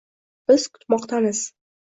[0.51, 1.47] Biz kutmoqdamiz